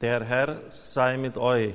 Der 0.00 0.22
Herr 0.22 0.60
sei 0.70 1.16
mit 1.16 1.36
euch. 1.36 1.74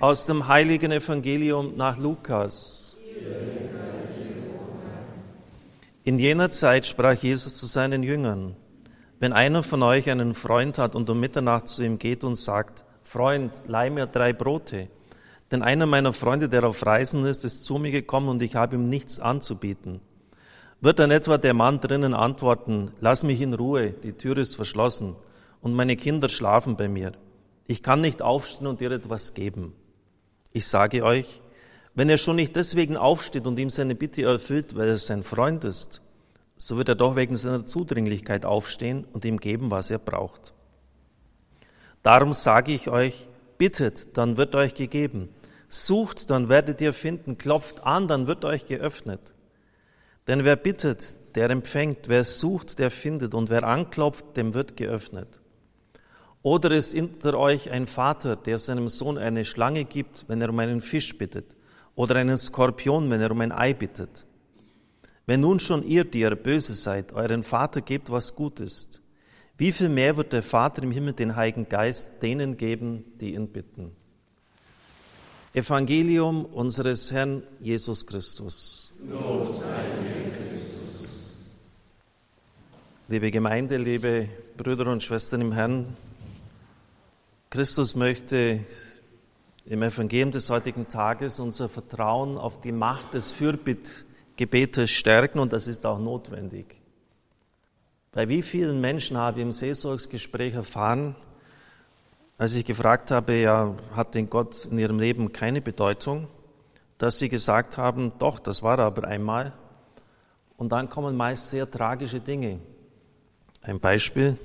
Aus 0.00 0.26
dem 0.26 0.46
heiligen 0.46 0.92
Evangelium 0.92 1.78
nach 1.78 1.96
Lukas. 1.96 2.98
In 6.04 6.18
jener 6.18 6.50
Zeit 6.50 6.84
sprach 6.84 7.14
Jesus 7.14 7.56
zu 7.56 7.64
seinen 7.64 8.02
Jüngern, 8.02 8.54
wenn 9.18 9.32
einer 9.32 9.62
von 9.62 9.82
euch 9.82 10.10
einen 10.10 10.34
Freund 10.34 10.76
hat 10.76 10.94
und 10.94 11.08
um 11.08 11.18
Mitternacht 11.18 11.68
zu 11.68 11.82
ihm 11.82 11.98
geht 11.98 12.22
und 12.22 12.34
sagt, 12.34 12.84
Freund, 13.02 13.62
leih 13.66 13.88
mir 13.88 14.06
drei 14.06 14.34
Brote, 14.34 14.88
denn 15.50 15.62
einer 15.62 15.86
meiner 15.86 16.12
Freunde, 16.12 16.50
der 16.50 16.64
auf 16.64 16.84
Reisen 16.84 17.24
ist, 17.24 17.46
ist 17.46 17.64
zu 17.64 17.78
mir 17.78 17.92
gekommen 17.92 18.28
und 18.28 18.42
ich 18.42 18.56
habe 18.56 18.76
ihm 18.76 18.90
nichts 18.90 19.20
anzubieten. 19.20 20.02
Wird 20.82 20.98
dann 20.98 21.10
etwa 21.10 21.38
der 21.38 21.54
Mann 21.54 21.80
drinnen 21.80 22.12
antworten, 22.12 22.90
lass 23.00 23.22
mich 23.22 23.40
in 23.40 23.54
Ruhe, 23.54 23.92
die 23.92 24.12
Tür 24.12 24.36
ist 24.36 24.54
verschlossen 24.54 25.16
und 25.62 25.72
meine 25.72 25.96
Kinder 25.96 26.28
schlafen 26.28 26.76
bei 26.76 26.88
mir. 26.88 27.12
Ich 27.66 27.82
kann 27.82 28.02
nicht 28.02 28.20
aufstehen 28.20 28.66
und 28.66 28.80
dir 28.80 28.90
etwas 28.90 29.32
geben. 29.32 29.72
Ich 30.50 30.66
sage 30.66 31.04
euch, 31.04 31.40
wenn 31.94 32.10
er 32.10 32.18
schon 32.18 32.36
nicht 32.36 32.56
deswegen 32.56 32.96
aufsteht 32.96 33.46
und 33.46 33.58
ihm 33.58 33.70
seine 33.70 33.94
Bitte 33.94 34.22
erfüllt, 34.22 34.76
weil 34.76 34.88
er 34.88 34.98
sein 34.98 35.22
Freund 35.22 35.64
ist, 35.64 36.02
so 36.56 36.76
wird 36.76 36.88
er 36.88 36.94
doch 36.94 37.16
wegen 37.16 37.36
seiner 37.36 37.64
Zudringlichkeit 37.64 38.44
aufstehen 38.44 39.06
und 39.12 39.24
ihm 39.24 39.38
geben, 39.38 39.70
was 39.70 39.90
er 39.90 39.98
braucht. 39.98 40.52
Darum 42.02 42.32
sage 42.32 42.72
ich 42.72 42.88
euch, 42.88 43.28
bittet, 43.58 44.16
dann 44.16 44.36
wird 44.36 44.54
euch 44.54 44.74
gegeben. 44.74 45.28
Sucht, 45.68 46.30
dann 46.30 46.48
werdet 46.48 46.80
ihr 46.80 46.92
finden. 46.92 47.38
Klopft 47.38 47.84
an, 47.84 48.08
dann 48.08 48.26
wird 48.26 48.44
euch 48.44 48.66
geöffnet. 48.66 49.34
Denn 50.26 50.44
wer 50.44 50.56
bittet, 50.56 51.14
der 51.34 51.48
empfängt. 51.50 52.08
Wer 52.08 52.24
sucht, 52.24 52.78
der 52.78 52.90
findet. 52.90 53.34
Und 53.34 53.50
wer 53.50 53.64
anklopft, 53.64 54.36
dem 54.36 54.52
wird 54.54 54.76
geöffnet. 54.76 55.41
Oder 56.42 56.72
ist 56.72 56.94
unter 56.94 57.38
euch 57.38 57.70
ein 57.70 57.86
Vater, 57.86 58.34
der 58.34 58.58
seinem 58.58 58.88
Sohn 58.88 59.16
eine 59.16 59.44
Schlange 59.44 59.84
gibt, 59.84 60.24
wenn 60.26 60.40
er 60.40 60.50
um 60.50 60.58
einen 60.58 60.80
Fisch 60.80 61.16
bittet, 61.16 61.54
oder 61.94 62.16
einen 62.16 62.36
Skorpion, 62.36 63.10
wenn 63.10 63.20
er 63.20 63.30
um 63.30 63.40
ein 63.40 63.52
Ei 63.52 63.74
bittet? 63.74 64.26
Wenn 65.24 65.40
nun 65.40 65.60
schon 65.60 65.84
ihr, 65.84 66.04
die 66.04 66.20
ihr 66.20 66.34
böse 66.34 66.74
seid, 66.74 67.12
euren 67.12 67.44
Vater 67.44 67.80
gebt, 67.80 68.10
was 68.10 68.34
gut 68.34 68.58
ist, 68.58 69.00
wie 69.56 69.70
viel 69.70 69.88
mehr 69.88 70.16
wird 70.16 70.32
der 70.32 70.42
Vater 70.42 70.82
im 70.82 70.90
Himmel 70.90 71.12
den 71.12 71.36
Heiligen 71.36 71.68
Geist 71.68 72.20
denen 72.22 72.56
geben, 72.56 73.04
die 73.20 73.34
ihn 73.34 73.46
bitten? 73.48 73.92
Evangelium 75.54 76.46
unseres 76.46 77.12
Herrn 77.12 77.44
Jesus 77.60 78.04
Christus. 78.04 78.90
Christus. 79.06 79.64
Liebe 83.06 83.30
Gemeinde, 83.30 83.76
liebe 83.76 84.28
Brüder 84.56 84.86
und 84.90 85.02
Schwestern 85.02 85.42
im 85.42 85.52
Herrn, 85.52 85.94
Christus 87.52 87.94
möchte 87.94 88.64
im 89.66 89.82
Evangelium 89.82 90.30
des 90.30 90.48
heutigen 90.48 90.88
Tages 90.88 91.38
unser 91.38 91.68
Vertrauen 91.68 92.38
auf 92.38 92.62
die 92.62 92.72
Macht 92.72 93.12
des 93.12 93.30
Fürbittgebetes 93.30 94.90
stärken 94.90 95.38
und 95.38 95.52
das 95.52 95.66
ist 95.66 95.84
auch 95.84 95.98
notwendig. 95.98 96.80
Bei 98.10 98.26
wie 98.30 98.40
vielen 98.40 98.80
Menschen 98.80 99.18
habe 99.18 99.40
ich 99.40 99.42
im 99.44 99.52
Seelsorgsgespräch 99.52 100.54
erfahren, 100.54 101.14
als 102.38 102.54
ich 102.54 102.64
gefragt 102.64 103.10
habe, 103.10 103.34
ja, 103.34 103.76
hat 103.94 104.14
denn 104.14 104.30
Gott 104.30 104.64
in 104.64 104.78
ihrem 104.78 104.98
Leben 104.98 105.30
keine 105.30 105.60
Bedeutung, 105.60 106.28
dass 106.96 107.18
sie 107.18 107.28
gesagt 107.28 107.76
haben, 107.76 108.12
doch, 108.18 108.38
das 108.38 108.62
war 108.62 108.78
aber 108.78 109.06
einmal. 109.06 109.52
Und 110.56 110.72
dann 110.72 110.88
kommen 110.88 111.14
meist 111.18 111.50
sehr 111.50 111.70
tragische 111.70 112.20
Dinge. 112.20 112.60
Ein 113.60 113.78
Beispiel, 113.78 114.38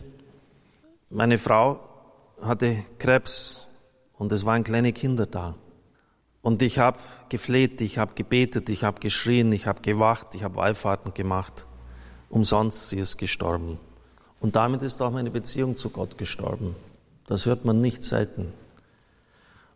meine 1.10 1.38
Frau 1.38 1.97
hatte 2.42 2.84
Krebs 3.00 3.62
und 4.18 4.32
es 4.32 4.46
waren 4.46 4.64
kleine 4.64 4.94
Kinder 4.94 5.26
da. 5.26 5.56
Und 6.42 6.62
ich 6.62 6.80
habe 6.80 7.00
gefleht, 7.30 7.82
ich 7.82 7.98
habe 7.98 8.14
gebetet, 8.16 8.70
ich 8.70 8.84
habe 8.84 9.00
geschrien, 9.00 9.52
ich 9.52 9.68
habe 9.68 9.82
gewacht, 9.82 10.36
ich 10.36 10.44
habe 10.44 10.56
Wallfahrten 10.56 11.14
gemacht. 11.14 11.68
Umsonst, 12.30 12.90
sie 12.90 13.00
ist 13.00 13.18
gestorben. 13.18 13.80
Und 14.40 14.56
damit 14.56 14.82
ist 14.82 15.02
auch 15.02 15.12
meine 15.12 15.32
Beziehung 15.32 15.76
zu 15.76 15.90
Gott 15.90 16.18
gestorben. 16.18 16.76
Das 17.26 17.46
hört 17.46 17.66
man 17.66 17.82
nicht 17.82 18.04
selten. 18.04 18.54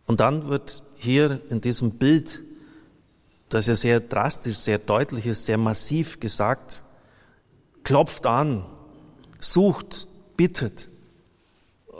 Und 0.05 0.19
dann 0.19 0.47
wird 0.47 0.83
hier 0.95 1.41
in 1.49 1.61
diesem 1.61 1.91
Bild, 1.91 2.41
das 3.49 3.67
ja 3.67 3.75
sehr 3.75 3.99
drastisch, 3.99 4.57
sehr 4.57 4.77
deutlich 4.77 5.25
ist, 5.25 5.45
sehr 5.45 5.57
massiv 5.57 6.19
gesagt, 6.19 6.83
klopft 7.83 8.25
an, 8.25 8.65
sucht, 9.39 10.07
bittet 10.37 10.89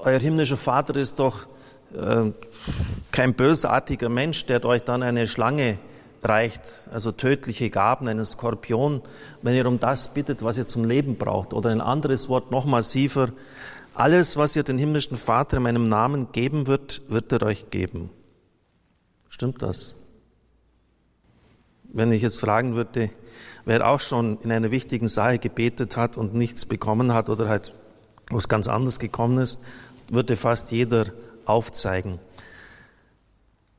euer 0.01 0.19
himmlischer 0.19 0.57
Vater 0.57 0.95
ist 0.95 1.19
doch 1.19 1.47
äh, 1.95 2.31
kein 3.11 3.33
bösartiger 3.33 4.09
Mensch, 4.09 4.45
der 4.45 4.63
euch 4.65 4.83
dann 4.83 5.03
eine 5.03 5.27
Schlange 5.27 5.77
reicht, 6.23 6.89
also 6.91 7.11
tödliche 7.11 7.69
Gaben, 7.69 8.07
einen 8.07 8.25
Skorpion, 8.25 9.01
wenn 9.41 9.55
ihr 9.55 9.65
um 9.65 9.79
das 9.79 10.13
bittet, 10.13 10.43
was 10.43 10.57
ihr 10.57 10.67
zum 10.67 10.85
Leben 10.85 11.17
braucht. 11.17 11.53
Oder 11.53 11.71
ein 11.71 11.81
anderes 11.81 12.29
Wort, 12.29 12.51
noch 12.51 12.65
massiver, 12.65 13.29
alles, 13.93 14.37
was 14.37 14.55
ihr 14.55 14.63
den 14.63 14.77
himmlischen 14.77 15.17
Vater 15.17 15.57
in 15.57 15.63
meinem 15.63 15.89
Namen 15.89 16.31
geben 16.31 16.67
wird, 16.67 17.01
wird 17.09 17.31
er 17.31 17.43
euch 17.43 17.69
geben. 17.69 18.09
Stimmt 19.29 19.61
das? 19.61 19.95
Wenn 21.83 22.11
ich 22.11 22.21
jetzt 22.21 22.39
fragen 22.39 22.75
würde, 22.75 23.09
wer 23.65 23.87
auch 23.87 23.99
schon 23.99 24.39
in 24.41 24.51
einer 24.51 24.71
wichtigen 24.71 25.07
Sache 25.07 25.39
gebetet 25.39 25.97
hat 25.97 26.17
und 26.17 26.33
nichts 26.33 26.65
bekommen 26.65 27.13
hat 27.13 27.29
oder 27.29 27.49
halt 27.49 27.73
was 28.29 28.47
ganz 28.47 28.69
anderes 28.69 28.99
gekommen 28.99 29.39
ist, 29.39 29.59
würde 30.11 30.35
fast 30.35 30.71
jeder 30.71 31.05
aufzeigen. 31.45 32.19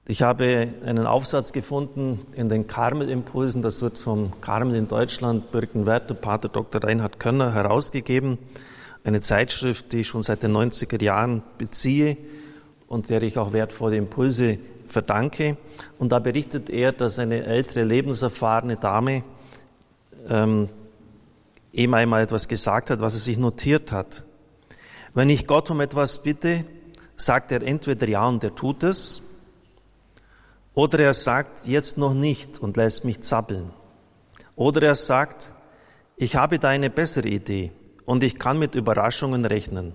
Ich 0.08 0.22
habe 0.22 0.68
einen 0.84 1.06
Aufsatz 1.06 1.52
gefunden 1.52 2.26
in 2.34 2.48
den 2.48 2.66
Karmel-Impulsen, 2.66 3.62
das 3.62 3.82
wird 3.82 3.98
vom 3.98 4.32
Karmel 4.40 4.74
in 4.74 4.88
Deutschland, 4.88 5.52
Birkenwerder, 5.52 6.14
Pater 6.14 6.48
Dr. 6.48 6.82
Reinhard 6.82 7.20
Könner 7.20 7.54
herausgegeben. 7.54 8.38
Eine 9.04 9.20
Zeitschrift, 9.20 9.92
die 9.92 10.00
ich 10.00 10.08
schon 10.08 10.22
seit 10.22 10.42
den 10.42 10.56
90er 10.56 11.00
Jahren 11.00 11.42
beziehe 11.56 12.16
und 12.88 13.10
der 13.10 13.22
ich 13.22 13.38
auch 13.38 13.52
wertvolle 13.52 13.96
Impulse 13.96 14.58
verdanke. 14.88 15.56
Und 15.98 16.10
da 16.10 16.18
berichtet 16.18 16.68
er, 16.68 16.92
dass 16.92 17.18
eine 17.18 17.44
ältere, 17.44 17.84
lebenserfahrene 17.84 18.76
Dame 18.76 19.22
ähm, 20.28 20.68
ihm 21.72 21.94
einmal 21.94 22.22
etwas 22.22 22.48
gesagt 22.48 22.90
hat, 22.90 23.00
was 23.00 23.14
er 23.14 23.20
sich 23.20 23.38
notiert 23.38 23.92
hat. 23.92 24.24
Wenn 25.14 25.28
ich 25.28 25.46
Gott 25.46 25.70
um 25.70 25.80
etwas 25.80 26.22
bitte, 26.22 26.64
sagt 27.16 27.52
er 27.52 27.62
entweder 27.62 28.08
ja 28.08 28.26
und 28.26 28.42
er 28.42 28.54
tut 28.54 28.82
es, 28.82 29.22
oder 30.74 30.98
er 31.00 31.14
sagt 31.14 31.66
jetzt 31.66 31.98
noch 31.98 32.14
nicht 32.14 32.58
und 32.58 32.78
lässt 32.78 33.04
mich 33.04 33.22
zappeln. 33.22 33.70
Oder 34.56 34.82
er 34.82 34.94
sagt, 34.94 35.52
ich 36.16 36.36
habe 36.36 36.58
da 36.58 36.68
eine 36.68 36.88
bessere 36.88 37.28
Idee 37.28 37.72
und 38.06 38.22
ich 38.22 38.38
kann 38.38 38.58
mit 38.58 38.74
Überraschungen 38.74 39.44
rechnen. 39.44 39.94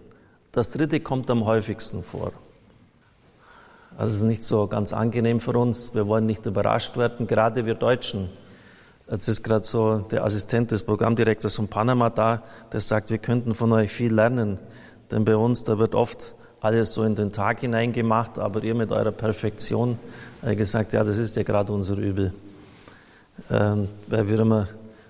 Das 0.52 0.72
dritte 0.72 1.00
kommt 1.00 1.30
am 1.32 1.46
häufigsten 1.46 2.04
vor. 2.04 2.32
Also 3.98 4.12
es 4.12 4.18
ist 4.18 4.28
nicht 4.28 4.44
so 4.44 4.68
ganz 4.68 4.94
angenehm 4.94 5.40
für 5.40 5.58
uns. 5.58 5.96
Wir 5.96 6.06
wollen 6.06 6.28
nicht 6.28 6.46
überrascht 6.46 6.96
werden, 6.98 7.26
gerade 7.26 7.66
wir 7.66 7.74
Deutschen. 7.74 8.30
Jetzt 9.10 9.28
ist 9.28 9.42
gerade 9.42 9.66
so 9.66 10.00
der 10.12 10.24
Assistent 10.24 10.72
des 10.72 10.84
Programmdirektors 10.84 11.56
von 11.56 11.68
Panama 11.68 12.10
da, 12.12 12.44
der 12.72 12.82
sagt, 12.82 13.10
wir 13.10 13.18
könnten 13.18 13.56
von 13.56 13.72
euch 13.72 13.92
viel 13.92 14.14
lernen. 14.14 14.60
Denn 15.12 15.26
bei 15.26 15.36
uns, 15.36 15.64
da 15.64 15.78
wird 15.78 15.96
oft 15.96 16.36
alles 16.60 16.94
so 16.94 17.04
in 17.04 17.16
den 17.16 17.32
Tag 17.32 17.62
hineingemacht, 17.62 18.40
aber 18.40 18.64
ihr 18.64 18.76
mit 18.76 18.92
eurer 18.92 19.12
Perfektion 19.12 20.00
äh, 20.42 20.56
gesagt, 20.56 20.94
ja, 20.94 21.04
das 21.04 21.18
ist 21.18 21.36
ja 21.36 21.44
gerade 21.44 21.72
unser 21.72 21.98
Übel. 21.98 22.34
Ähm, 23.52 23.88
weil 24.08 24.28
wir 24.28 24.40
immer 24.40 24.68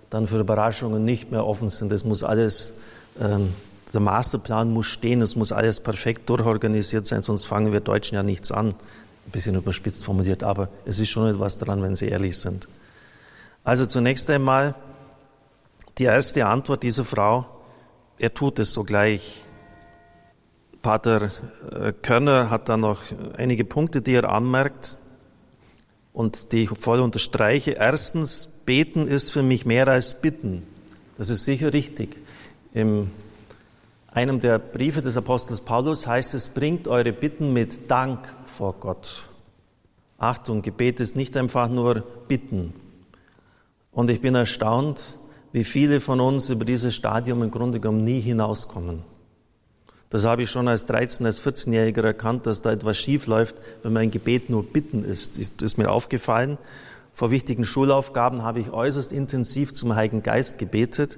dann 0.09 0.27
für 0.27 0.39
Überraschungen 0.39 1.03
nicht 1.03 1.31
mehr 1.31 1.45
offen 1.45 1.69
sind. 1.69 1.91
Das 1.91 2.03
muss 2.03 2.23
alles, 2.23 2.73
ähm, 3.19 3.53
der 3.93 4.01
Masterplan 4.01 4.71
muss 4.71 4.85
stehen, 4.85 5.21
es 5.21 5.35
muss 5.35 5.51
alles 5.51 5.79
perfekt 5.79 6.29
durchorganisiert 6.29 7.07
sein, 7.07 7.21
sonst 7.21 7.45
fangen 7.45 7.71
wir 7.71 7.79
Deutschen 7.79 8.15
ja 8.15 8.23
nichts 8.23 8.51
an. 8.51 8.67
Ein 8.67 9.31
bisschen 9.31 9.55
überspitzt 9.55 10.05
formuliert, 10.05 10.43
aber 10.43 10.69
es 10.85 10.99
ist 10.99 11.09
schon 11.09 11.27
etwas 11.27 11.57
dran, 11.57 11.81
wenn 11.81 11.95
Sie 11.95 12.07
ehrlich 12.07 12.37
sind. 12.37 12.67
Also 13.63 13.85
zunächst 13.85 14.29
einmal 14.29 14.75
die 15.97 16.05
erste 16.05 16.45
Antwort 16.45 16.83
dieser 16.83 17.03
Frau, 17.03 17.45
er 18.17 18.33
tut 18.33 18.59
es 18.59 18.73
sogleich. 18.73 19.43
Pater 20.87 21.29
äh, 21.73 21.91
Körner 21.91 22.49
hat 22.49 22.69
da 22.69 22.77
noch 22.77 23.01
einige 23.35 23.65
Punkte, 23.65 24.01
die 24.01 24.13
er 24.13 24.29
anmerkt 24.29 24.95
und 26.13 26.53
die 26.53 26.63
ich 26.63 26.69
voll 26.69 27.01
unterstreiche. 27.01 27.71
Erstens, 27.71 28.47
beten 28.65 29.05
ist 29.05 29.31
für 29.31 29.43
mich 29.43 29.65
mehr 29.65 29.89
als 29.89 30.21
bitten. 30.21 30.63
Das 31.17 31.29
ist 31.29 31.43
sicher 31.43 31.73
richtig. 31.73 32.15
In 32.71 33.11
einem 34.13 34.39
der 34.39 34.59
Briefe 34.59 35.01
des 35.01 35.17
Apostels 35.17 35.59
Paulus 35.59 36.07
heißt 36.07 36.33
es, 36.35 36.47
bringt 36.47 36.87
eure 36.87 37.11
Bitten 37.11 37.51
mit 37.51 37.91
Dank 37.91 38.19
vor 38.45 38.75
Gott. 38.79 39.27
Achtung, 40.17 40.61
Gebet 40.61 41.01
ist 41.01 41.17
nicht 41.17 41.35
einfach 41.35 41.67
nur 41.67 42.01
bitten. 42.29 42.73
Und 43.91 44.09
ich 44.09 44.21
bin 44.21 44.35
erstaunt, 44.35 45.17
wie 45.51 45.65
viele 45.65 45.99
von 45.99 46.21
uns 46.21 46.49
über 46.49 46.63
dieses 46.63 46.95
Stadium 46.95 47.43
im 47.43 47.51
Grunde 47.51 47.81
genommen 47.81 48.05
nie 48.05 48.21
hinauskommen. 48.21 49.16
Das 50.09 50.25
habe 50.25 50.43
ich 50.43 50.49
schon 50.49 50.67
als 50.67 50.85
13, 50.85 51.25
als 51.25 51.41
14-Jähriger 51.41 52.03
erkannt, 52.03 52.45
dass 52.45 52.61
da 52.61 52.71
etwas 52.71 52.97
schief 52.97 53.27
läuft, 53.27 53.55
wenn 53.83 53.93
mein 53.93 54.11
Gebet 54.11 54.49
nur 54.49 54.63
Bitten 54.63 55.03
ist. 55.03 55.37
Das 55.37 55.51
ist 55.61 55.77
mir 55.77 55.91
aufgefallen. 55.91 56.57
Vor 57.13 57.31
wichtigen 57.31 57.65
Schulaufgaben 57.65 58.43
habe 58.43 58.59
ich 58.59 58.69
äußerst 58.69 59.11
intensiv 59.11 59.73
zum 59.73 59.95
Heiligen 59.95 60.21
Geist 60.21 60.59
gebetet 60.59 61.17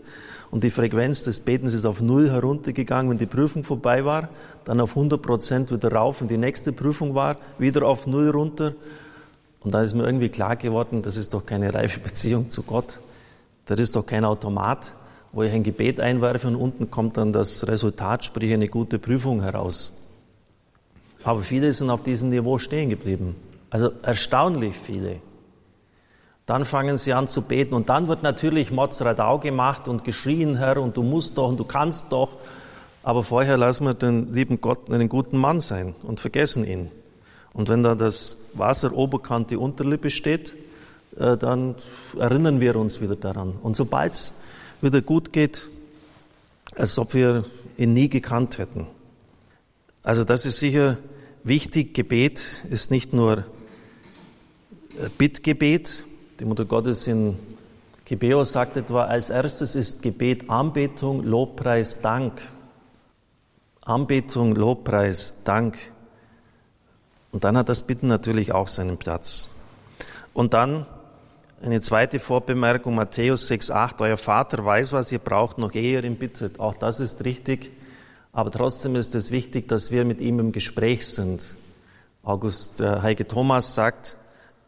und 0.49 0.63
die 0.63 0.69
Frequenz 0.69 1.23
des 1.23 1.41
Betens 1.41 1.73
ist 1.73 1.85
auf 1.85 2.01
Null 2.01 2.31
heruntergegangen, 2.31 3.11
wenn 3.11 3.17
die 3.17 3.25
Prüfung 3.25 3.63
vorbei 3.63 4.05
war, 4.05 4.29
dann 4.63 4.79
auf 4.79 4.91
100 4.91 5.21
Prozent 5.21 5.71
wieder 5.71 5.91
rauf, 5.91 6.21
wenn 6.21 6.27
die 6.27 6.37
nächste 6.37 6.71
Prüfung 6.71 7.15
war, 7.15 7.37
wieder 7.57 7.85
auf 7.85 8.07
Null 8.07 8.29
runter. 8.29 8.73
Und 9.59 9.73
da 9.73 9.81
ist 9.81 9.93
mir 9.93 10.05
irgendwie 10.05 10.29
klar 10.29 10.55
geworden, 10.55 11.01
das 11.01 11.17
ist 11.17 11.33
doch 11.33 11.45
keine 11.45 11.73
reife 11.73 11.99
Beziehung 11.99 12.49
zu 12.49 12.63
Gott. 12.63 12.99
Das 13.65 13.79
ist 13.79 13.95
doch 13.95 14.05
kein 14.05 14.25
Automat, 14.25 14.93
wo 15.31 15.43
ich 15.43 15.51
ein 15.51 15.63
Gebet 15.63 15.99
einwerfe 15.99 16.47
und 16.47 16.55
unten 16.55 16.89
kommt 16.89 17.17
dann 17.17 17.33
das 17.33 17.67
Resultat, 17.67 18.25
sprich 18.25 18.51
eine 18.53 18.67
gute 18.67 18.99
Prüfung 18.99 19.41
heraus. 19.41 19.95
Aber 21.23 21.41
viele 21.41 21.71
sind 21.73 21.89
auf 21.89 22.03
diesem 22.03 22.29
Niveau 22.29 22.57
stehen 22.57 22.89
geblieben. 22.89 23.35
Also 23.69 23.91
erstaunlich 24.01 24.75
viele. 24.75 25.17
Dann 26.45 26.65
fangen 26.65 26.97
sie 26.97 27.13
an 27.13 27.27
zu 27.27 27.43
beten 27.43 27.75
und 27.75 27.89
dann 27.89 28.07
wird 28.07 28.23
natürlich 28.23 28.71
Motzradau 28.71 29.37
gemacht 29.37 29.87
und 29.87 30.03
geschrien, 30.03 30.57
Herr, 30.57 30.77
und 30.77 30.97
du 30.97 31.03
musst 31.03 31.37
doch 31.37 31.49
und 31.49 31.59
du 31.59 31.65
kannst 31.65 32.11
doch. 32.11 32.37
Aber 33.03 33.21
vorher 33.23 33.57
lassen 33.57 33.85
wir 33.85 33.93
den 33.93 34.33
lieben 34.33 34.59
Gott 34.59 34.91
einen 34.91 35.09
guten 35.09 35.37
Mann 35.37 35.59
sein 35.59 35.93
und 36.01 36.19
vergessen 36.19 36.65
ihn. 36.65 36.89
Und 37.53 37.69
wenn 37.69 37.83
da 37.83 37.93
das 37.93 38.37
Wasser 38.53 38.93
oberkant 38.93 39.51
die 39.51 39.57
Unterlippe 39.57 40.09
steht, 40.09 40.55
äh, 41.17 41.37
dann 41.37 41.75
erinnern 42.17 42.59
wir 42.59 42.75
uns 42.75 42.99
wieder 43.01 43.15
daran. 43.15 43.53
Und 43.61 43.75
sobald 43.75 44.13
es 44.13 44.33
wieder 44.81 45.01
gut 45.01 45.33
geht, 45.33 45.69
als 46.75 46.97
ob 46.99 47.13
wir 47.13 47.45
ihn 47.77 47.93
nie 47.93 48.09
gekannt 48.09 48.57
hätten. 48.57 48.87
Also 50.03 50.23
das 50.23 50.45
ist 50.45 50.59
sicher 50.59 50.97
wichtig. 51.43 51.93
Gebet 51.93 52.63
ist 52.69 52.91
nicht 52.91 53.13
nur 53.13 53.45
Bittgebet, 55.17 56.05
die 56.39 56.45
Mutter 56.45 56.65
Gottes 56.65 57.07
in 57.07 57.37
Gebeo 58.05 58.43
sagt 58.43 58.75
etwa, 58.75 59.03
als 59.03 59.29
erstes 59.29 59.75
ist 59.75 60.01
Gebet 60.01 60.49
Anbetung, 60.49 61.23
Lobpreis, 61.23 62.01
Dank. 62.01 62.41
Anbetung, 63.81 64.55
Lobpreis, 64.55 65.35
Dank. 65.43 65.77
Und 67.31 67.43
dann 67.43 67.55
hat 67.55 67.69
das 67.69 67.83
Bitten 67.83 68.07
natürlich 68.07 68.51
auch 68.51 68.67
seinen 68.67 68.97
Platz. 68.97 69.49
Und 70.33 70.55
dann 70.55 70.87
eine 71.61 71.81
zweite 71.81 72.19
Vorbemerkung, 72.19 72.95
Matthäus 72.95 73.49
6,8, 73.49 73.99
euer 73.99 74.17
Vater 74.17 74.63
weiß, 74.63 74.93
was 74.93 75.11
ihr 75.11 75.19
braucht, 75.19 75.57
noch 75.57 75.73
ehe 75.73 75.93
ihr 75.93 76.03
ihn 76.03 76.15
bittet. 76.15 76.59
Auch 76.59 76.73
das 76.73 76.99
ist 76.99 77.25
richtig. 77.25 77.71
Aber 78.31 78.51
trotzdem 78.51 78.95
ist 78.95 79.15
es 79.15 79.31
wichtig, 79.31 79.67
dass 79.67 79.91
wir 79.91 80.05
mit 80.05 80.21
ihm 80.21 80.39
im 80.39 80.51
Gespräch 80.51 81.07
sind. 81.07 81.55
August 82.23 82.79
äh, 82.79 83.01
Heike 83.01 83.27
Thomas 83.27 83.75
sagt, 83.75 84.15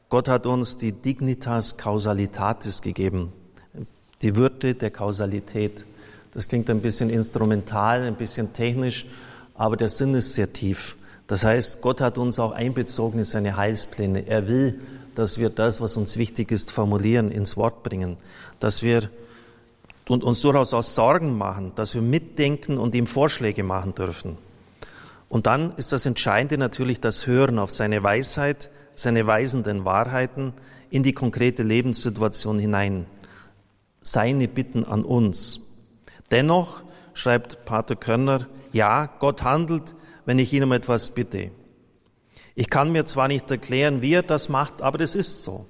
Gott 0.09 0.27
hat 0.27 0.45
uns 0.45 0.77
die 0.77 0.91
Dignitas 0.91 1.77
Causalitatis 1.77 2.81
gegeben, 2.81 3.31
die 4.21 4.35
Würde 4.35 4.73
der 4.73 4.91
Kausalität. 4.91 5.85
Das 6.33 6.47
klingt 6.47 6.69
ein 6.69 6.81
bisschen 6.81 7.09
instrumental, 7.09 8.03
ein 8.03 8.15
bisschen 8.15 8.51
technisch, 8.51 9.05
aber 9.53 9.77
der 9.77 9.87
Sinn 9.87 10.15
ist 10.15 10.33
sehr 10.33 10.51
tief. 10.51 10.97
Das 11.27 11.45
heißt, 11.45 11.81
Gott 11.81 12.01
hat 12.01 12.17
uns 12.17 12.39
auch 12.39 12.51
einbezogen 12.51 13.19
in 13.19 13.25
seine 13.25 13.55
Heilspläne. 13.55 14.27
Er 14.27 14.47
will, 14.49 14.81
dass 15.15 15.37
wir 15.37 15.49
das, 15.49 15.81
was 15.81 15.97
uns 15.97 16.17
wichtig 16.17 16.51
ist, 16.51 16.71
formulieren, 16.71 17.31
ins 17.31 17.57
Wort 17.57 17.83
bringen, 17.83 18.17
dass 18.59 18.81
wir 18.81 19.09
und 20.07 20.23
uns 20.23 20.41
durchaus 20.41 20.73
auch 20.73 20.83
Sorgen 20.83 21.37
machen, 21.37 21.71
dass 21.75 21.95
wir 21.95 22.01
mitdenken 22.01 22.77
und 22.77 22.93
ihm 22.95 23.07
Vorschläge 23.07 23.63
machen 23.63 23.95
dürfen. 23.95 24.37
Und 25.29 25.47
dann 25.47 25.73
ist 25.77 25.93
das 25.93 26.05
Entscheidende 26.05 26.57
natürlich 26.57 26.99
das 26.99 27.27
Hören 27.27 27.59
auf 27.59 27.71
seine 27.71 28.03
Weisheit, 28.03 28.69
seine 28.95 29.25
weisenden 29.25 29.85
Wahrheiten 29.85 30.53
in 30.89 31.03
die 31.03 31.13
konkrete 31.13 31.63
Lebenssituation 31.63 32.59
hinein. 32.59 33.05
Seine 34.01 34.49
Bitten 34.49 34.83
an 34.83 35.05
uns. 35.05 35.61
Dennoch, 36.31 36.83
schreibt 37.13 37.63
Pater 37.63 37.95
Körner, 37.95 38.47
ja, 38.73 39.05
Gott 39.19 39.43
handelt, 39.43 39.95
wenn 40.25 40.39
ich 40.39 40.51
ihn 40.51 40.63
um 40.63 40.73
etwas 40.73 41.11
bitte. 41.11 41.51
Ich 42.55 42.69
kann 42.69 42.91
mir 42.91 43.05
zwar 43.05 43.27
nicht 43.27 43.49
erklären, 43.49 44.01
wie 44.01 44.13
er 44.13 44.23
das 44.23 44.49
macht, 44.49 44.81
aber 44.81 44.99
es 45.01 45.15
ist 45.15 45.43
so. 45.43 45.65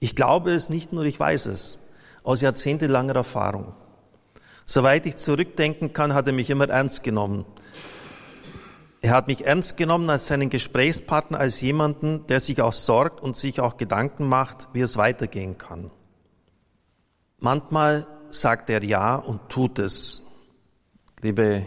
Ich 0.00 0.14
glaube 0.14 0.52
es 0.52 0.68
nicht 0.68 0.92
nur, 0.92 1.04
ich 1.04 1.18
weiß 1.18 1.46
es 1.46 1.80
aus 2.22 2.40
jahrzehntelanger 2.40 3.14
Erfahrung. 3.14 3.72
Soweit 4.64 5.06
ich 5.06 5.16
zurückdenken 5.16 5.92
kann, 5.92 6.12
hat 6.12 6.26
er 6.26 6.32
mich 6.32 6.50
immer 6.50 6.68
ernst 6.68 7.04
genommen. 7.04 7.46
Er 9.00 9.12
hat 9.12 9.28
mich 9.28 9.46
ernst 9.46 9.76
genommen 9.76 10.10
als 10.10 10.26
seinen 10.26 10.50
Gesprächspartner, 10.50 11.38
als 11.38 11.60
jemanden, 11.60 12.26
der 12.26 12.40
sich 12.40 12.60
auch 12.60 12.72
sorgt 12.72 13.20
und 13.20 13.36
sich 13.36 13.60
auch 13.60 13.76
Gedanken 13.76 14.26
macht, 14.28 14.68
wie 14.72 14.80
es 14.80 14.96
weitergehen 14.96 15.56
kann. 15.56 15.92
Manchmal 17.38 18.08
sagt 18.26 18.68
er 18.70 18.82
Ja 18.82 19.14
und 19.14 19.48
tut 19.48 19.78
es. 19.78 20.26
Liebe 21.22 21.62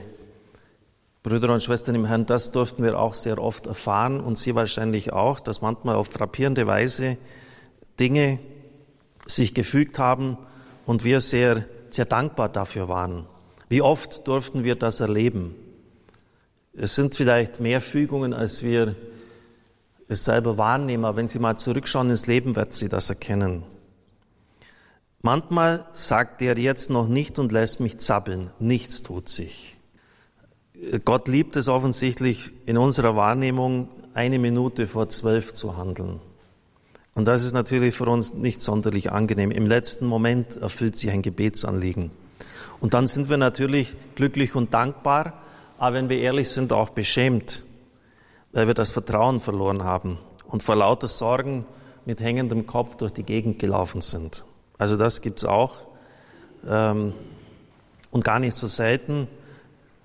Brüder 1.22 1.54
und 1.54 1.62
Schwestern 1.62 1.96
im 1.96 2.06
Herrn, 2.06 2.26
das 2.26 2.52
durften 2.52 2.82
wir 2.82 2.98
auch 2.98 3.14
sehr 3.14 3.42
oft 3.42 3.68
erfahren 3.68 4.22
und 4.22 4.38
Sie 4.38 4.56
wahrscheinlich 4.56 5.12
auch, 5.12 5.40
dass 5.40 5.62
manchmal 5.62 5.96
auf 5.96 6.08
frappierende 6.08 6.66
Weise 6.66 7.18
Dinge 8.00 8.40
sich 9.26 9.54
gefügt 9.54 10.00
haben 10.00 10.38
und 10.86 11.04
wir 11.04 11.20
sehr, 11.20 11.66
sehr 11.90 12.06
dankbar 12.06 12.48
dafür 12.48 12.88
waren. 12.88 13.28
Wie 13.68 13.82
oft 13.82 14.28
durften 14.28 14.64
wir 14.64 14.76
das 14.76 15.02
erleben? 15.02 15.56
Es 16.74 16.96
sind 16.96 17.16
vielleicht 17.16 17.60
mehr 17.60 17.82
Fügungen, 17.82 18.34
als 18.34 18.64
wir 18.64 18.96
es 20.08 20.24
selber 20.24 20.58
wahrnehmen, 20.58 21.04
aber 21.04 21.18
wenn 21.18 21.28
Sie 21.28 21.40
mal 21.40 21.58
zurückschauen 21.58 22.10
ins 22.10 22.28
Leben, 22.28 22.56
werden 22.56 22.74
Sie 22.74 22.90
das 22.90 23.10
erkennen. 23.10 23.64
Manchmal 25.22 25.86
sagt 25.92 26.42
er 26.42 26.58
jetzt 26.58 26.90
noch 26.90 27.10
nicht 27.10 27.38
und 27.40 27.52
lässt 27.52 27.82
mich 27.82 27.98
zappeln. 27.98 28.52
Nichts 28.60 29.04
tut 29.04 29.28
sich. 29.28 29.79
Gott 31.04 31.28
liebt 31.28 31.56
es 31.58 31.68
offensichtlich 31.68 32.52
in 32.66 32.78
unserer 32.78 33.16
Wahrnehmung, 33.16 33.90
eine 34.14 34.40
Minute 34.40 34.88
vor 34.88 35.10
zwölf 35.10 35.54
zu 35.54 35.78
handeln. 35.78 36.22
Und 37.16 37.28
das 37.28 37.44
ist 37.44 37.52
natürlich 37.52 37.96
für 37.96 38.06
uns 38.06 38.34
nicht 38.34 38.62
sonderlich 38.62 39.12
angenehm. 39.12 39.52
Im 39.52 39.66
letzten 39.66 40.06
Moment 40.06 40.56
erfüllt 40.56 40.98
sich 40.98 41.10
ein 41.12 41.22
Gebetsanliegen. 41.22 42.12
Und 42.80 42.94
dann 42.94 43.08
sind 43.08 43.30
wir 43.30 43.36
natürlich 43.38 43.96
glücklich 44.16 44.56
und 44.56 44.74
dankbar, 44.74 45.42
aber 45.78 45.96
wenn 45.96 46.08
wir 46.08 46.20
ehrlich 46.20 46.50
sind, 46.50 46.72
auch 46.72 46.90
beschämt, 46.90 47.64
weil 48.54 48.68
wir 48.68 48.74
das 48.74 48.90
Vertrauen 48.90 49.42
verloren 49.42 49.84
haben 49.84 50.18
und 50.48 50.64
vor 50.64 50.78
lauter 50.78 51.10
Sorgen 51.10 51.66
mit 52.06 52.22
hängendem 52.22 52.68
Kopf 52.68 52.96
durch 52.96 53.12
die 53.12 53.24
Gegend 53.24 53.60
gelaufen 53.60 54.00
sind. 54.00 54.46
Also 54.78 54.96
das 54.96 55.22
gibt's 55.22 55.44
auch. 55.44 55.88
Ähm, 56.68 57.14
und 58.12 58.24
gar 58.24 58.40
nicht 58.40 58.56
so 58.56 58.68
selten, 58.68 59.28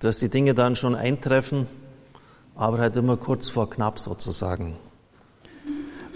dass 0.05 0.19
die 0.19 0.29
Dinge 0.29 0.53
dann 0.53 0.75
schon 0.75 0.93
eintreffen, 0.93 1.65
aber 2.53 2.77
halt 2.77 2.95
immer 2.95 3.17
kurz 3.17 3.49
vor 3.49 3.69
knapp 3.69 3.97
sozusagen. 3.97 4.77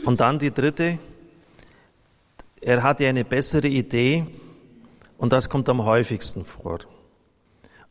Und 0.05 0.22
dann 0.22 0.38
die 0.38 0.51
dritte, 0.51 1.00
er 2.62 2.84
hatte 2.84 3.08
eine 3.08 3.25
bessere 3.25 3.67
Idee 3.67 4.27
und 5.17 5.34
das 5.34 5.50
kommt 5.50 5.67
am 5.69 5.86
häufigsten 5.86 6.46
vor. 6.46 6.79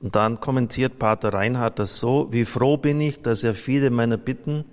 Und 0.01 0.15
dann 0.15 0.39
kommentiert 0.39 1.01
Pater 1.01 1.35
Reinhardt 1.35 1.81
das 1.81 1.99
so, 1.99 2.29
wie 2.31 2.45
froh 2.45 2.77
bin 2.77 3.01
ich, 3.01 3.21
dass 3.21 3.43
er 3.43 3.55
viele 3.55 3.91
meiner 3.91 4.19
Bitten, 4.19 4.65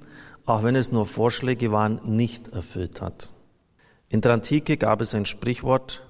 auch 0.45 0.61
wenn 0.61 0.75
es 0.75 0.91
nur 0.91 1.07
Vorschläge 1.07 1.71
waren, 1.71 1.99
nicht 2.03 2.49
erfüllt 2.49 3.01
hat. 3.01 3.33
In 4.09 4.21
der 4.21 4.33
Antike 4.33 4.77
gab 4.77 5.01
es 5.01 5.15
ein 5.15 5.25
Sprichwort, 5.25 6.03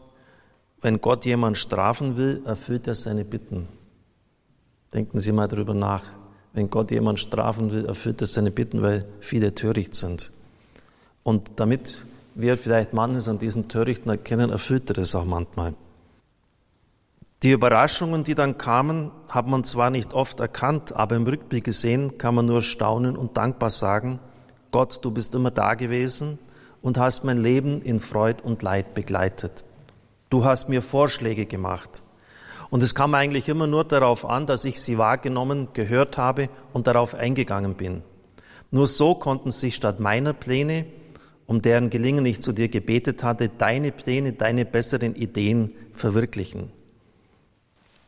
wenn 0.81 0.99
Gott 0.99 1.23
jemand 1.23 1.57
strafen 1.57 2.17
will, 2.17 2.41
erfüllt 2.45 2.85
er 2.87 2.95
seine 2.95 3.23
Bitten. 3.23 3.69
Denken 4.95 5.19
Sie 5.19 5.33
mal 5.33 5.49
darüber 5.49 5.73
nach. 5.73 6.03
Wenn 6.53 6.69
Gott 6.69 6.89
jemand 6.89 7.19
strafen 7.19 7.69
will, 7.73 7.85
erfüllt 7.85 8.21
er 8.21 8.27
seine 8.27 8.49
Bitten, 8.49 8.81
weil 8.81 9.03
viele 9.19 9.53
töricht 9.53 9.93
sind. 9.93 10.31
Und 11.21 11.59
damit 11.59 12.05
wir 12.33 12.57
vielleicht 12.57 12.93
manches 12.93 13.27
an 13.27 13.37
diesen 13.37 13.67
Törichten 13.67 14.09
erkennen, 14.09 14.51
erfüllt 14.51 14.89
er 14.89 14.99
es 14.99 15.13
auch 15.13 15.25
manchmal. 15.25 15.73
Die 17.43 17.51
Überraschungen, 17.51 18.23
die 18.23 18.35
dann 18.35 18.57
kamen, 18.57 19.11
hat 19.29 19.47
man 19.47 19.65
zwar 19.65 19.89
nicht 19.89 20.13
oft 20.13 20.39
erkannt, 20.39 20.95
aber 20.95 21.17
im 21.17 21.23
Rückblick 21.23 21.65
gesehen 21.65 22.17
kann 22.17 22.33
man 22.33 22.45
nur 22.45 22.61
staunen 22.61 23.17
und 23.17 23.35
dankbar 23.35 23.71
sagen, 23.71 24.19
Gott, 24.71 25.03
du 25.03 25.11
bist 25.11 25.35
immer 25.35 25.51
da 25.51 25.73
gewesen 25.73 26.39
und 26.81 26.97
hast 26.97 27.25
mein 27.25 27.43
Leben 27.43 27.81
in 27.81 27.99
Freud 27.99 28.41
und 28.41 28.61
Leid 28.61 28.93
begleitet. 28.93 29.65
Du 30.29 30.45
hast 30.45 30.69
mir 30.69 30.81
Vorschläge 30.81 31.45
gemacht. 31.45 32.01
Und 32.75 32.83
es 32.83 32.93
kam 32.93 33.13
eigentlich 33.13 33.47
immer 33.47 33.67
nur 33.67 33.85
darauf 33.85 34.25
an, 34.25 34.47
dass 34.47 34.65
ich 34.65 34.81
sie 34.81 34.97
wahrgenommen, 34.97 35.69
gehört 35.71 36.17
habe 36.17 36.49
und 36.73 36.87
darauf 36.87 37.15
eingegangen 37.15 37.75
bin. 37.75 38.03
Nur 38.69 38.87
so 38.87 39.15
konnten 39.15 39.53
sich 39.53 39.75
statt 39.75 40.01
meiner 40.01 40.33
Pläne, 40.33 40.85
um 41.45 41.61
deren 41.61 41.89
Gelingen 41.89 42.25
ich 42.25 42.41
zu 42.41 42.51
dir 42.51 42.67
gebetet 42.67 43.23
hatte, 43.23 43.47
deine 43.47 43.93
Pläne, 43.93 44.33
deine 44.33 44.65
besseren 44.65 45.15
Ideen 45.15 45.71
verwirklichen. 45.93 46.69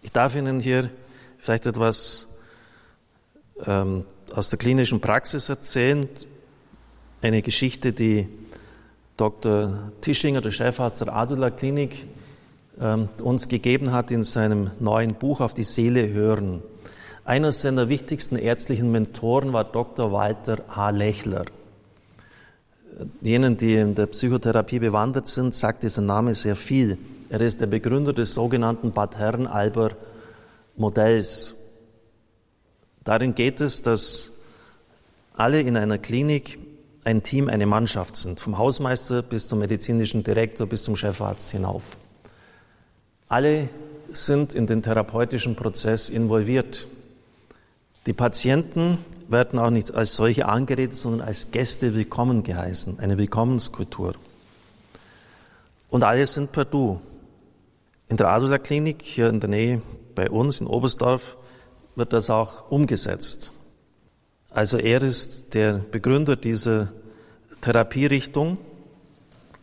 Ich 0.01 0.11
darf 0.11 0.35
Ihnen 0.35 0.59
hier 0.59 0.89
vielleicht 1.37 1.65
etwas 1.65 2.27
ähm, 3.65 4.03
aus 4.33 4.49
der 4.49 4.59
klinischen 4.59 4.99
Praxis 4.99 5.47
erzählen. 5.47 6.09
Eine 7.21 7.41
Geschichte, 7.41 7.93
die 7.93 8.27
Dr. 9.15 9.93
Tischinger, 10.01 10.41
der 10.41 10.51
Chefarzt 10.51 10.99
der 10.99 11.15
Adula 11.15 11.51
Klinik, 11.51 12.05
uns 12.79 13.47
gegeben 13.47 13.91
hat 13.91 14.11
in 14.11 14.23
seinem 14.23 14.71
neuen 14.79 15.15
Buch 15.15 15.41
Auf 15.41 15.53
die 15.53 15.63
Seele 15.63 16.09
hören. 16.09 16.61
Einer 17.25 17.51
seiner 17.51 17.89
wichtigsten 17.89 18.37
ärztlichen 18.37 18.91
Mentoren 18.91 19.51
war 19.51 19.65
Dr. 19.65 20.11
Walter 20.11 20.59
H. 20.69 20.91
Lechler. 20.91 21.45
Jenen, 23.21 23.57
die 23.57 23.75
in 23.75 23.95
der 23.95 24.07
Psychotherapie 24.07 24.79
bewandert 24.79 25.27
sind, 25.27 25.53
sagt 25.53 25.83
dieser 25.83 26.01
Name 26.01 26.33
sehr 26.33 26.55
viel. 26.55 26.97
Er 27.29 27.41
ist 27.41 27.59
der 27.61 27.67
Begründer 27.67 28.13
des 28.13 28.33
sogenannten 28.33 28.91
Bad 28.91 29.17
Herrenalber 29.17 29.91
Modells. 30.77 31.55
Darin 33.03 33.35
geht 33.35 33.61
es, 33.61 33.81
dass 33.81 34.31
alle 35.35 35.61
in 35.61 35.77
einer 35.77 35.97
Klinik 35.97 36.57
ein 37.03 37.23
Team, 37.23 37.49
eine 37.49 37.65
Mannschaft 37.65 38.15
sind, 38.15 38.39
vom 38.39 38.57
Hausmeister 38.57 39.21
bis 39.21 39.47
zum 39.47 39.59
medizinischen 39.59 40.23
Direktor 40.23 40.67
bis 40.67 40.83
zum 40.83 40.95
Chefarzt 40.95 41.51
hinauf. 41.51 41.83
Alle 43.29 43.67
sind 44.13 44.53
in 44.53 44.67
den 44.67 44.81
therapeutischen 44.81 45.57
Prozess 45.57 46.09
involviert. 46.09 46.87
Die 48.05 48.13
Patienten 48.13 48.99
werden 49.27 49.59
auch 49.59 49.69
nicht 49.69 49.93
als 49.93 50.15
solche 50.15 50.45
angeredet, 50.45 50.95
sondern 50.95 51.27
als 51.27 51.51
Gäste 51.51 51.93
willkommen 51.93 52.43
geheißen, 52.43 52.99
eine 52.99 53.17
Willkommenskultur. 53.17 54.13
Und 55.89 56.05
alle 56.05 56.25
sind 56.25 56.53
per 56.53 56.63
Du. 56.63 57.01
In 58.07 58.15
der 58.15 58.29
Adula 58.29 58.59
Klinik 58.59 59.01
hier 59.01 59.27
in 59.27 59.41
der 59.41 59.49
Nähe 59.49 59.81
bei 60.15 60.29
uns 60.29 60.61
in 60.61 60.67
Oberstdorf 60.67 61.35
wird 61.97 62.13
das 62.13 62.29
auch 62.29 62.71
umgesetzt. 62.71 63.51
Also 64.51 64.77
er 64.77 65.03
ist 65.03 65.53
der 65.53 65.73
Begründer 65.73 66.37
dieser 66.37 66.93
Therapierichtung 67.59 68.57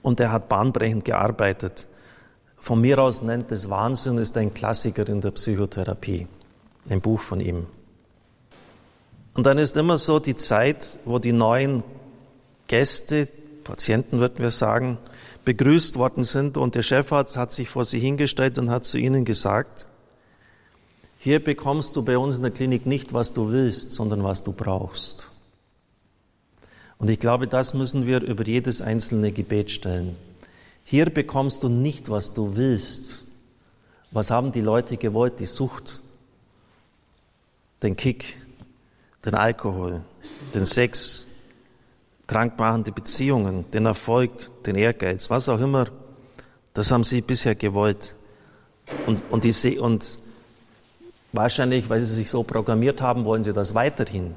und 0.03 0.21
er 0.21 0.33
hat 0.33 0.51
bahnbrechend 0.51 1.07
gearbeitet. 1.07 1.87
Von 2.65 2.81
mir 2.81 2.99
aus 2.99 3.21
nennt 3.21 3.53
es 3.53 3.69
Wahnsinn, 3.69 4.17
ist 4.17 4.39
ein 4.39 4.55
Klassiker 4.55 5.07
in 5.11 5.21
der 5.21 5.33
Psychotherapie. 5.33 6.27
Ein 6.89 7.03
Buch 7.03 7.21
von 7.21 7.41
ihm. 7.41 7.67
Und 9.35 9.45
dann 9.45 9.59
ist 9.59 9.77
immer 9.77 9.99
so 9.99 10.19
die 10.19 10.35
Zeit, 10.35 10.99
wo 11.05 11.19
die 11.19 11.33
neuen 11.33 11.83
Gäste, 12.67 13.29
Patienten 13.65 14.19
würden 14.19 14.39
wir 14.39 14.51
sagen, 14.51 14.97
begrüßt 15.45 15.99
worden 15.99 16.25
sind 16.25 16.57
und 16.57 16.75
der 16.75 16.81
Chefarzt 16.81 17.37
hat 17.37 17.53
sich 17.53 17.69
vor 17.69 17.85
sie 17.85 17.99
hingestellt 17.99 18.57
und 18.57 18.71
hat 18.71 18.87
zu 18.87 18.97
ihnen 18.97 19.27
gesagt, 19.27 19.87
hier 21.19 21.45
bekommst 21.45 21.97
du 21.97 22.03
bei 22.03 22.17
uns 22.17 22.39
in 22.39 22.45
der 22.45 22.51
Klinik 22.51 22.87
nicht, 22.87 23.13
was 23.13 23.35
du 23.35 23.53
willst, 23.53 23.93
sondern 23.93 24.25
was 24.25 24.43
du 24.43 24.53
brauchst. 24.53 25.29
Und 26.97 27.11
ich 27.11 27.19
glaube, 27.19 27.47
das 27.47 27.75
müssen 27.75 28.07
wir 28.07 28.23
über 28.23 28.47
jedes 28.47 28.81
einzelne 28.81 29.33
Gebet 29.33 29.71
stellen. 29.71 30.17
Hier 30.85 31.07
bekommst 31.07 31.63
du 31.63 31.69
nicht, 31.69 32.11
was 32.11 32.35
du 32.35 32.57
willst. 32.57 33.25
Was 34.11 34.31
haben 34.31 34.53
die 34.53 34.61
Leute 34.61 34.97
gewollt? 34.97 35.41
Die 35.41 35.47
Sucht, 35.47 36.03
den 37.83 37.97
Kick, 37.97 38.37
den 39.25 39.35
Alkohol, 39.35 40.03
den 40.55 40.67
Sex, 40.67 41.27
krankmachende 42.27 42.93
Beziehungen, 42.93 43.71
den 43.73 43.87
Erfolg, 43.87 44.31
den 44.65 44.77
Ehrgeiz, 44.77 45.31
was 45.31 45.49
auch 45.49 45.59
immer. 45.59 45.89
Das 46.75 46.91
haben 46.91 47.05
sie 47.05 47.23
bisher 47.23 47.55
gewollt. 47.55 48.15
Und, 49.07 49.21
und, 49.31 49.45
die, 49.45 49.79
und 49.79 50.19
wahrscheinlich, 51.33 51.89
weil 51.89 52.01
sie 52.01 52.15
sich 52.15 52.31
so 52.31 52.43
programmiert 52.43 53.01
haben, 53.01 53.25
wollen 53.25 53.43
sie 53.43 53.53
das 53.53 53.75
weiterhin. 53.75 54.35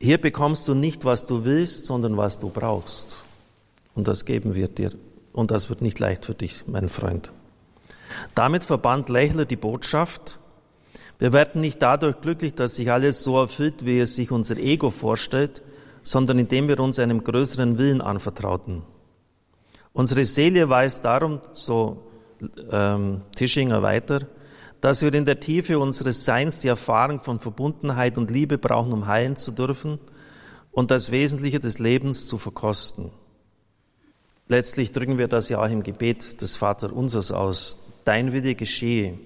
Hier 0.00 0.20
bekommst 0.20 0.68
du 0.68 0.74
nicht, 0.74 1.04
was 1.04 1.26
du 1.26 1.44
willst, 1.44 1.86
sondern 1.86 2.16
was 2.16 2.38
du 2.38 2.50
brauchst. 2.50 3.20
Und 3.94 4.08
das 4.08 4.24
geben 4.24 4.54
wir 4.54 4.68
dir. 4.68 4.92
Und 5.34 5.50
das 5.50 5.68
wird 5.68 5.82
nicht 5.82 5.98
leicht 5.98 6.24
für 6.24 6.34
dich, 6.34 6.64
mein 6.66 6.88
Freund. 6.88 7.32
Damit 8.34 8.64
verband 8.64 9.10
Lechler 9.10 9.44
die 9.44 9.56
Botschaft, 9.56 10.38
wir 11.18 11.32
werden 11.32 11.60
nicht 11.60 11.82
dadurch 11.82 12.20
glücklich, 12.20 12.54
dass 12.54 12.76
sich 12.76 12.90
alles 12.90 13.22
so 13.22 13.38
erfüllt, 13.38 13.84
wie 13.84 13.98
es 13.98 14.14
sich 14.14 14.30
unser 14.30 14.56
Ego 14.56 14.90
vorstellt, 14.90 15.62
sondern 16.02 16.38
indem 16.38 16.68
wir 16.68 16.78
uns 16.80 16.98
einem 16.98 17.22
größeren 17.22 17.78
Willen 17.78 18.00
anvertrauten. 18.00 18.82
Unsere 19.92 20.24
Seele 20.24 20.68
weiß 20.68 21.00
darum, 21.00 21.40
so 21.52 22.06
ähm, 22.70 23.22
Tischinger 23.34 23.82
weiter, 23.82 24.26
dass 24.80 25.02
wir 25.02 25.14
in 25.14 25.24
der 25.24 25.40
Tiefe 25.40 25.78
unseres 25.78 26.24
Seins 26.24 26.60
die 26.60 26.68
Erfahrung 26.68 27.20
von 27.20 27.40
Verbundenheit 27.40 28.18
und 28.18 28.30
Liebe 28.30 28.58
brauchen, 28.58 28.92
um 28.92 29.06
heilen 29.06 29.36
zu 29.36 29.50
dürfen 29.50 29.98
und 30.72 30.90
das 30.90 31.10
Wesentliche 31.10 31.58
des 31.58 31.78
Lebens 31.78 32.26
zu 32.26 32.38
verkosten. 32.38 33.10
Letztlich 34.46 34.92
drücken 34.92 35.16
wir 35.16 35.28
das 35.28 35.48
ja 35.48 35.62
auch 35.62 35.70
im 35.70 35.82
Gebet 35.82 36.42
des 36.42 36.56
Vaterunsers 36.56 37.32
aus. 37.32 37.80
Dein 38.04 38.32
Wille 38.32 38.54
geschehe, 38.54 39.18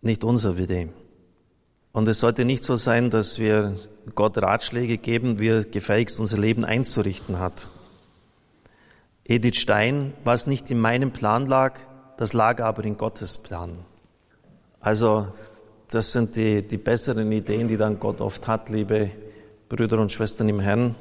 nicht 0.00 0.24
unser 0.24 0.56
Wille. 0.56 0.88
Und 1.92 2.08
es 2.08 2.20
sollte 2.20 2.44
nicht 2.44 2.64
so 2.64 2.76
sein, 2.76 3.10
dass 3.10 3.38
wir 3.38 3.76
Gott 4.14 4.38
Ratschläge 4.38 4.98
geben, 4.98 5.38
wie 5.38 5.48
er 5.48 5.64
gefälligst 5.64 6.18
unser 6.18 6.38
Leben 6.38 6.64
einzurichten 6.64 7.38
hat. 7.38 7.68
Edith 9.24 9.56
Stein, 9.56 10.12
was 10.24 10.46
nicht 10.46 10.70
in 10.70 10.80
meinem 10.80 11.12
Plan 11.12 11.46
lag, 11.46 11.78
das 12.16 12.32
lag 12.32 12.60
aber 12.60 12.84
in 12.84 12.96
Gottes 12.96 13.38
Plan. 13.38 13.78
Also 14.80 15.28
das 15.90 16.12
sind 16.12 16.36
die, 16.36 16.66
die 16.66 16.78
besseren 16.78 17.30
Ideen, 17.32 17.68
die 17.68 17.76
dann 17.76 18.00
Gott 18.00 18.20
oft 18.20 18.48
hat, 18.48 18.68
liebe 18.68 19.10
Brüder 19.68 19.98
und 19.98 20.12
Schwestern 20.12 20.48
im 20.48 20.60
Herrn. 20.60 20.94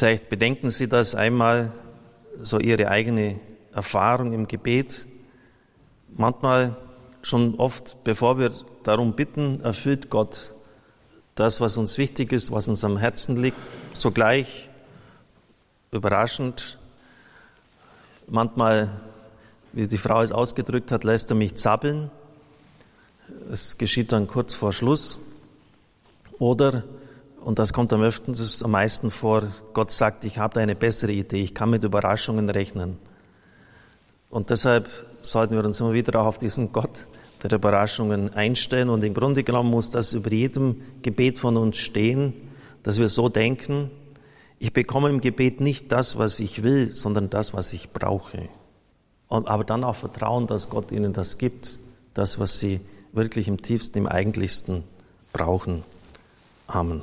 Vielleicht 0.00 0.30
bedenken 0.30 0.70
Sie 0.70 0.88
das 0.88 1.14
einmal, 1.14 1.74
so 2.40 2.58
Ihre 2.58 2.88
eigene 2.88 3.38
Erfahrung 3.74 4.32
im 4.32 4.48
Gebet. 4.48 5.06
Manchmal 6.16 6.74
schon 7.20 7.56
oft, 7.56 8.02
bevor 8.02 8.38
wir 8.38 8.50
darum 8.82 9.12
bitten, 9.12 9.60
erfüllt 9.60 10.08
Gott 10.08 10.54
das, 11.34 11.60
was 11.60 11.76
uns 11.76 11.98
wichtig 11.98 12.32
ist, 12.32 12.50
was 12.50 12.66
uns 12.66 12.82
am 12.82 12.96
Herzen 12.96 13.36
liegt, 13.36 13.58
sogleich 13.92 14.70
überraschend. 15.92 16.78
Manchmal, 18.26 19.02
wie 19.74 19.86
die 19.86 19.98
Frau 19.98 20.22
es 20.22 20.32
ausgedrückt 20.32 20.92
hat, 20.92 21.04
lässt 21.04 21.28
er 21.30 21.36
mich 21.36 21.56
zappeln. 21.56 22.10
Es 23.52 23.76
geschieht 23.76 24.12
dann 24.12 24.28
kurz 24.28 24.54
vor 24.54 24.72
Schluss. 24.72 25.18
Oder, 26.38 26.84
und 27.44 27.58
das 27.58 27.72
kommt 27.72 27.92
am 27.92 28.02
öften, 28.02 28.34
am 28.62 28.70
meisten 28.70 29.10
vor, 29.10 29.44
Gott 29.72 29.92
sagt, 29.92 30.24
ich 30.24 30.38
habe 30.38 30.60
eine 30.60 30.74
bessere 30.74 31.12
Idee, 31.12 31.42
ich 31.42 31.54
kann 31.54 31.70
mit 31.70 31.84
Überraschungen 31.84 32.48
rechnen. 32.50 32.98
Und 34.28 34.50
deshalb 34.50 34.88
sollten 35.22 35.56
wir 35.56 35.64
uns 35.64 35.80
immer 35.80 35.92
wieder 35.92 36.20
auch 36.20 36.26
auf 36.26 36.38
diesen 36.38 36.72
Gott 36.72 37.06
der 37.42 37.52
Überraschungen 37.52 38.32
einstellen. 38.34 38.88
Und 38.88 39.02
im 39.02 39.14
Grunde 39.14 39.42
genommen 39.42 39.70
muss 39.70 39.90
das 39.90 40.12
über 40.12 40.30
jedem 40.30 40.82
Gebet 41.02 41.38
von 41.38 41.56
uns 41.56 41.78
stehen, 41.78 42.34
dass 42.82 42.98
wir 42.98 43.08
so 43.08 43.28
denken, 43.28 43.90
ich 44.58 44.72
bekomme 44.72 45.08
im 45.08 45.20
Gebet 45.20 45.60
nicht 45.60 45.90
das, 45.90 46.18
was 46.18 46.38
ich 46.38 46.62
will, 46.62 46.90
sondern 46.90 47.30
das, 47.30 47.54
was 47.54 47.72
ich 47.72 47.90
brauche. 47.90 48.48
Und, 49.28 49.48
aber 49.48 49.64
dann 49.64 49.84
auch 49.84 49.96
vertrauen, 49.96 50.46
dass 50.46 50.68
Gott 50.68 50.92
ihnen 50.92 51.12
das 51.12 51.38
gibt, 51.38 51.78
das, 52.14 52.38
was 52.38 52.58
sie 52.58 52.80
wirklich 53.12 53.48
im 53.48 53.62
tiefsten, 53.62 53.98
im 53.98 54.06
eigentlichsten 54.06 54.84
brauchen. 55.32 55.82
Amen. 56.66 57.00